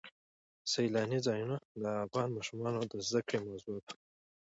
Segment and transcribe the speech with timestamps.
[0.71, 3.93] سیلاني ځایونه د افغان ماشومانو د زده کړې موضوع ده.